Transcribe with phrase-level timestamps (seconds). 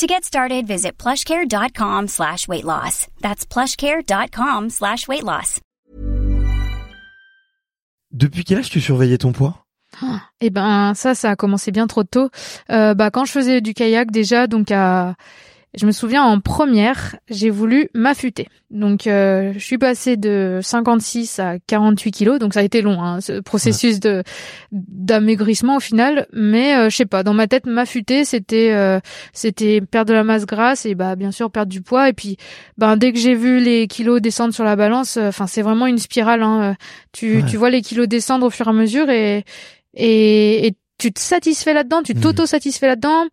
[0.00, 3.06] To get started, visit plushcare.com slash weight loss.
[3.20, 5.60] That's plushcare.com slash weight loss.
[8.10, 9.66] Depuis quel âge tu surveillais ton poids?
[10.40, 12.30] Eh ben, ça, ça a commencé bien trop tôt.
[12.70, 15.16] Euh, bah, quand je faisais du kayak déjà, donc à
[15.74, 18.48] je me souviens en première, j'ai voulu m'affûter.
[18.70, 23.02] Donc euh, je suis passée de 56 à 48 kilos, donc ça a été long,
[23.02, 24.24] hein, ce processus de
[24.72, 26.26] d'amaigrissement au final.
[26.32, 28.98] Mais euh, je sais pas, dans ma tête, m'affûter, c'était euh,
[29.32, 32.08] c'était perdre de la masse grasse et bah bien sûr perdre du poids.
[32.08, 32.36] Et puis
[32.76, 35.98] ben dès que j'ai vu les kilos descendre sur la balance, enfin c'est vraiment une
[35.98, 36.42] spirale.
[36.42, 36.74] Hein,
[37.12, 39.44] tu tu vois les kilos descendre au fur et à mesure et
[39.94, 43.24] et, et tu te satisfais là-dedans, tu t'auto-satisfais là-dedans,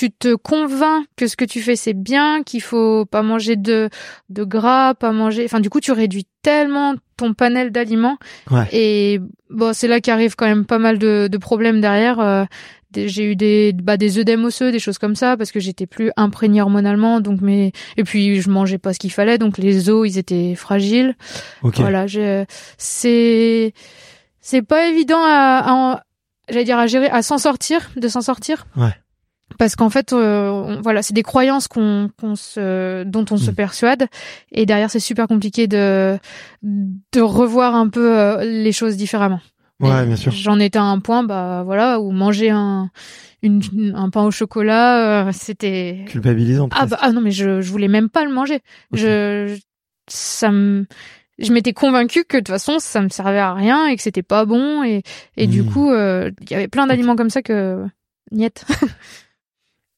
[0.00, 3.90] tu te convaincs que ce que tu fais c'est bien, qu'il faut pas manger de
[4.30, 5.44] de gras, pas manger.
[5.44, 8.16] Enfin, du coup, tu réduis tellement ton panel d'aliments.
[8.50, 8.66] Ouais.
[8.72, 9.20] Et
[9.50, 12.18] bon, c'est là qu'arrive quand même pas mal de, de problèmes derrière.
[12.20, 12.44] Euh,
[12.96, 16.10] j'ai eu des bah des œdèmes osseux, des choses comme ça, parce que j'étais plus
[16.16, 17.20] imprégnée hormonalement.
[17.20, 20.54] Donc, mais et puis je mangeais pas ce qu'il fallait, donc les os ils étaient
[20.54, 21.14] fragiles.
[21.62, 21.76] Ok.
[21.78, 22.44] Voilà, je,
[22.78, 23.74] c'est,
[24.40, 26.02] c'est pas évident à, à-
[26.48, 28.66] j'allais dire à gérer, à s'en sortir, de s'en sortir.
[28.76, 28.94] Ouais.
[29.58, 33.50] Parce qu'en fait, euh, on- voilà, c'est des croyances qu'on, qu'on se, dont on se
[33.50, 33.54] Mm.
[33.54, 34.06] persuade,
[34.52, 36.18] et derrière c'est super compliqué de,
[36.62, 39.40] de revoir un peu euh, les choses différemment.
[39.80, 40.30] Ouais, Et bien sûr.
[40.32, 42.90] J'en étais à un point, bah voilà, où manger un,
[43.42, 43.60] une,
[43.96, 46.68] un pain au chocolat, euh, c'était, Culpabilisant.
[46.72, 48.60] ah bah ah non mais je je voulais même pas le manger.
[48.92, 49.60] Je, je-
[50.08, 50.86] ça me
[51.38, 54.22] je m'étais convaincue que de toute façon ça me servait à rien et que c'était
[54.22, 55.02] pas bon et
[55.38, 55.70] et du Hmm.
[55.72, 57.82] coup euh, il y avait plein d'aliments comme ça que
[58.32, 58.64] niet.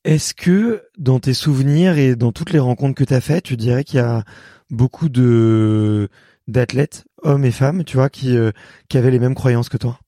[0.04, 3.56] Est-ce que dans tes souvenirs et dans toutes les rencontres que tu as faites, tu
[3.56, 4.24] dirais qu'il y a
[4.70, 6.08] beaucoup de
[6.48, 8.50] d'athlètes, hommes et femmes, tu vois, qui euh,
[8.88, 10.00] qui avaient les mêmes croyances que toi?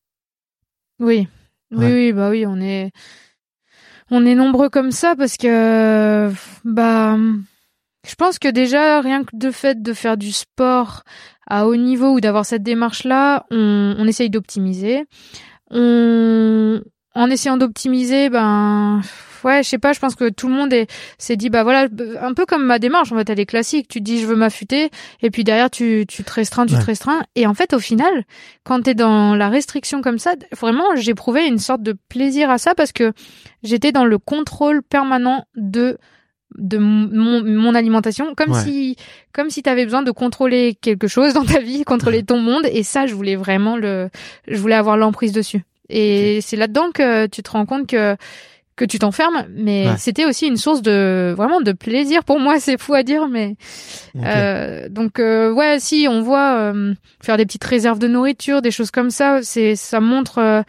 [0.98, 1.28] Oui.
[1.70, 2.90] Oui oui bah oui, on est
[4.10, 6.30] on est nombreux comme ça parce que
[6.64, 7.16] bah
[8.06, 11.02] je pense que déjà rien que de fait de faire du sport
[11.46, 15.04] à haut niveau ou d'avoir cette démarche là, on, on essaye d'optimiser.
[15.70, 16.80] On
[17.14, 19.00] en essayant d'optimiser, ben
[19.44, 21.88] ouais, je sais pas, je pense que tout le monde est s'est dit bah voilà,
[22.20, 23.86] un peu comme ma démarche en fait, elle est classique.
[23.88, 24.90] Tu te dis je veux m'affûter
[25.22, 26.80] et puis derrière tu tu te restreins, tu Ouais.
[26.80, 28.24] te restreins et en fait au final,
[28.64, 32.74] quand t'es dans la restriction comme ça, vraiment j'éprouvais une sorte de plaisir à ça
[32.74, 33.12] parce que
[33.62, 35.98] j'étais dans le contrôle permanent de
[36.56, 38.60] de mon, mon alimentation comme Ouais.
[38.60, 38.96] si
[39.32, 42.62] comme si tu avais besoin de contrôler quelque chose dans ta vie, contrôler ton monde
[42.70, 44.08] et ça je voulais vraiment le
[44.46, 45.64] je voulais avoir l'emprise dessus.
[45.88, 48.16] Et c'est là-dedans que tu te rends compte que
[48.76, 49.94] que tu t'enfermes mais Ouais.
[49.98, 53.56] c'était aussi une source de vraiment de plaisir pour moi, c'est fou à dire mais
[54.16, 58.70] euh, donc euh, ouais, si on voit euh, faire des petites réserves de nourriture, des
[58.70, 60.38] choses comme ça, c'est ça montre.
[60.38, 60.62] euh,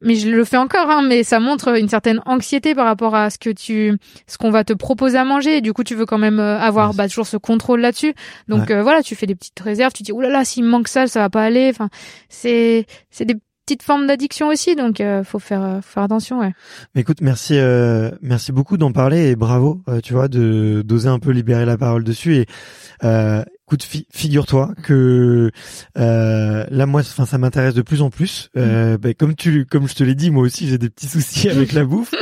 [0.00, 3.30] mais je le fais encore, hein, mais ça montre une certaine anxiété par rapport à
[3.30, 5.56] ce que tu, ce qu'on va te proposer à manger.
[5.56, 6.96] Et du coup, tu veux quand même euh, avoir Ouais.
[6.96, 8.14] bah, toujours ce contrôle là-dessus.
[8.46, 9.92] Donc euh, voilà, tu fais des petites réserves.
[9.92, 11.68] Tu dis oulala, là là, s'il me manque ça, ça va pas aller.
[11.70, 11.88] Enfin,
[12.28, 13.34] c'est c'est des
[13.68, 16.40] petites formes d'addiction aussi, donc euh, faut faire euh, faut faire attention.
[16.40, 16.52] Ouais.
[16.94, 21.08] Mais écoute, merci, euh, merci beaucoup d'en parler et bravo, euh, tu vois, de d'oser
[21.10, 22.36] un peu libérer la parole dessus.
[22.36, 22.46] Et
[23.04, 25.50] euh, écoute, fi- figure-toi que
[25.98, 28.48] euh, là, moi, enfin, ça m'intéresse de plus en plus.
[28.56, 31.50] Euh, ben, comme tu, comme je te l'ai dit, moi aussi, j'ai des petits soucis
[31.50, 32.14] avec la bouffe.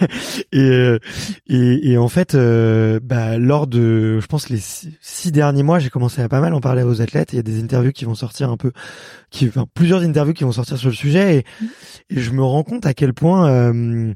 [0.52, 0.98] et, euh,
[1.46, 5.78] et et en fait, euh, bah, lors de, je pense les six, six derniers mois,
[5.78, 7.32] j'ai commencé à pas mal en parler aux athlètes.
[7.32, 8.72] Il y a des interviews qui vont sortir un peu,
[9.30, 11.38] qui, enfin, plusieurs interviews qui vont sortir sur le sujet.
[11.38, 11.44] Et,
[12.16, 14.14] et je me rends compte à quel point, euh,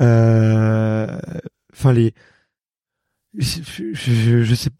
[0.00, 1.18] euh,
[1.72, 2.14] enfin les,
[3.36, 4.70] je, je, je- je sais,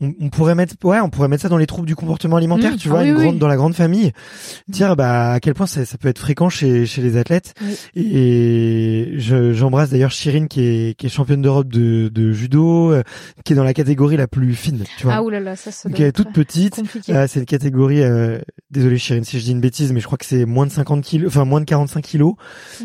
[0.00, 2.72] on, on pourrait mettre, ouais, on pourrait mettre ça dans les troubles du comportement alimentaire,
[2.72, 2.76] Mmh.
[2.76, 3.22] tu Ah vois, oui, une oui.
[3.24, 4.12] grande dans la grande famille.
[4.68, 7.54] Dire bah à quel point ça, ça peut être fréquent chez chez les athlètes.
[8.10, 13.02] Et je- j'embrasse d'ailleurs Chirine qui est qui est championne d'Europe de de judo, euh,
[13.44, 15.14] qui est dans la catégorie la plus fine, tu vois.
[15.14, 16.80] Ah oulala, ça ça qui doit est être toute petite.
[17.08, 18.38] Euh, c'est une catégorie, euh,
[18.70, 21.02] désolé Chirine si je dis une bêtise, mais je crois que c'est moins de 50
[21.02, 22.34] kilos, enfin moins de 45 kilos.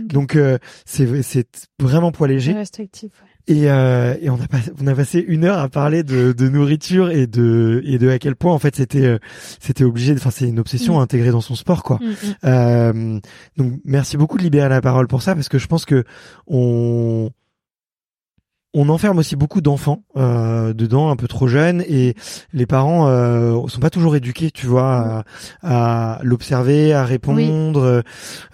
[0.02, 1.48] Donc euh, c'est c'est
[1.80, 2.54] vraiment poids léger.
[2.54, 3.12] restrictif.
[3.22, 3.28] ouais.
[3.48, 6.50] Et, euh, et on a pas, on a passé une heure à parler de, de
[6.50, 9.18] nourriture et de et de à quel point en fait c'était euh,
[9.60, 10.14] c'était obligé.
[10.14, 11.02] Enfin c'est une obsession Mm.
[11.02, 11.98] intégrée dans son sport quoi.
[12.02, 12.34] Mm, mm.
[12.46, 13.20] Euh,
[13.58, 16.04] donc merci beaucoup de libérer la parole pour ça parce que je pense que
[16.48, 17.30] on
[18.74, 22.16] on enferme aussi beaucoup d'enfants euh, dedans, un peu trop jeunes, et
[22.54, 25.24] les parents euh, sont pas toujours éduqués, tu vois,
[25.62, 28.04] à, l'observer, à répondre.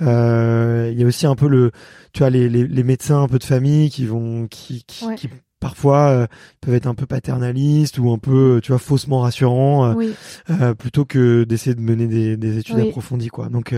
[0.01, 1.71] Euh, il y a aussi un peu le,
[2.13, 5.29] tu vois, les, les, médecins un peu de famille qui vont, qui, qui, qui
[5.59, 6.27] parfois euh,
[6.61, 10.13] peuvent être un peu paternalistes ou un peu tu vois faussement rassurants euh,
[10.49, 13.49] euh, plutôt que d'essayer de mener des, des études approfondies quoi.
[13.49, 13.73] Donc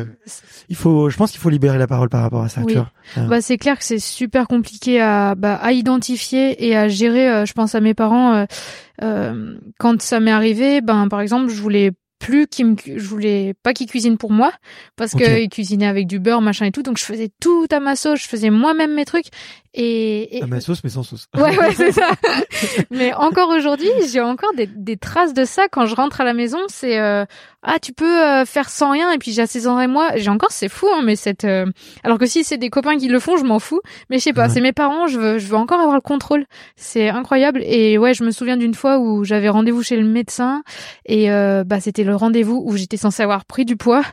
[0.68, 2.92] il faut je pense qu'il faut libérer la parole par rapport à ça tu vois.
[3.28, 7.54] Bah c'est clair que c'est super compliqué à bah, à identifier et à gérer je
[7.54, 8.46] pense à mes parents
[9.00, 13.74] quand ça m'est arrivé ben par exemple je voulais plus qu'il me je voulais pas
[13.74, 14.52] qu'il cuisine pour moi
[14.96, 17.80] parce que il cuisinait avec du beurre machin et tout donc je faisais tout à
[17.80, 19.28] ma sauce je faisais moi-même mes trucs
[19.74, 21.28] et, à ma sauce mais sans sauce.
[21.38, 22.10] Ouais ouais c'est ça.
[22.92, 26.34] Mais encore aujourd'hui j'ai encore des, des traces de ça quand je rentre à la
[26.34, 27.26] maison c'est euh,
[27.62, 30.88] ah tu peux euh, faire sans rien et puis j'assaisonnerai moi j'ai encore c'est fou
[30.94, 31.66] hein, mais cette euh,
[32.04, 34.34] alors que si c'est des copains qui le font je m'en fous mais je sais
[34.34, 36.46] pas c'est mes parents je veux je veux encore avoir le contrôle.
[36.76, 40.64] C'est incroyable et ouais je me souviens d'une fois où j'avais rendez-vous chez le médecin
[41.06, 44.04] et euh, bah c'était le rendez-vous où j'étais censée avoir pris du poids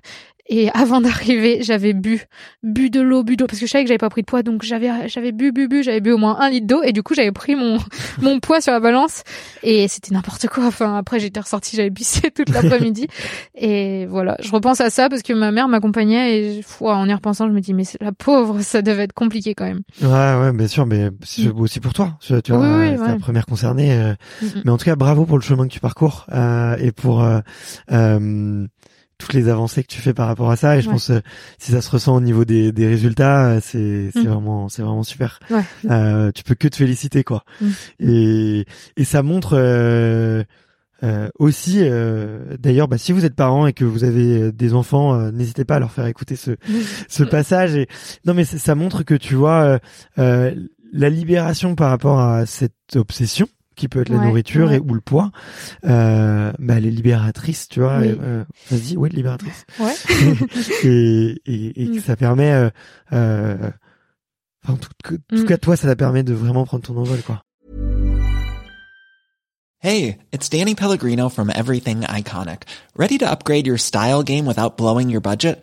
[0.49, 2.23] et avant d'arriver, j'avais bu,
[2.63, 4.43] bu de l'eau, bu d'eau, parce que je savais que j'avais pas pris de poids,
[4.43, 7.03] donc j'avais, j'avais bu, bu, bu, j'avais bu au moins un litre d'eau, et du
[7.03, 7.79] coup j'avais pris mon,
[8.23, 9.23] mon poids sur la balance,
[9.63, 10.67] et c'était n'importe quoi.
[10.67, 13.07] Enfin après j'étais ressortie, j'avais pissé toute l'après-midi,
[13.55, 17.49] et voilà, je repense à ça parce que ma mère m'accompagnait, et en y repensant,
[17.49, 19.81] je me dis mais la pauvre, ça devait être compliqué quand même.
[20.03, 20.09] Ouais,
[20.41, 21.61] ouais, bien sûr, mais c'est mm.
[21.61, 23.93] aussi pour toi, tu vois, oui, oui, la première concernée.
[23.93, 24.15] Euh.
[24.43, 24.63] Mm, mm.
[24.65, 27.41] Mais en tout cas, bravo pour le chemin que tu parcours euh, et pour euh,
[27.93, 28.67] euh
[29.19, 31.21] toutes les avancées que tu fais par rapport à ça et je pense euh,
[31.59, 34.29] si ça se ressent au niveau des, des résultats euh, c'est c'est mm.
[34.29, 35.63] vraiment c'est vraiment super ouais.
[35.91, 37.69] euh, tu peux que te féliciter quoi mm.
[38.01, 38.67] et
[38.97, 40.45] et ça montre euh,
[41.03, 41.81] euh aussi
[42.59, 45.79] d'ailleurs bah, si vous êtes parent et que vous avez des enfants n'hésitez pas à
[45.79, 46.53] leur faire écouter ce
[47.09, 47.87] ce passage et
[48.25, 49.79] non mais ça montre que tu vois
[50.17, 55.01] la libération par rapport à cette obsession qui peut être la nourriture et ou le
[55.01, 55.31] poids,
[55.85, 58.01] euh, bah, elle est libératrice, tu vois.
[58.01, 59.65] Euh, Vas-y, oui, libératrice.
[59.79, 59.95] Ouais.
[60.85, 62.01] et et, et mm.
[62.01, 62.71] ça permet, euh,
[63.13, 63.71] euh,
[64.67, 65.45] en tout, tout mm.
[65.45, 67.43] cas, toi, ça te permet de vraiment prendre ton envol, quoi.
[69.79, 72.63] Hey, it's Danny Pellegrino from Everything Iconic.
[72.97, 75.63] Ready to upgrade your style game without blowing your budget?